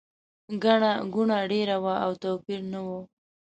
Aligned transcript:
ګڼه 0.63 0.93
ګوڼه 1.13 1.39
ډېره 1.51 1.75
وه 1.83 1.95
او 2.05 2.11
توپیر 2.21 2.59
نه 2.71 2.79
و. 2.85 2.87